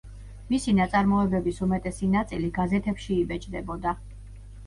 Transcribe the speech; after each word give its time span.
მისი 0.51 0.71
ნაწარმოებების 0.77 1.59
უმეტესი 1.65 2.09
ნაწილი 2.15 2.49
გაზეთებში 2.57 3.21
იბეჭდებოდა. 3.27 3.93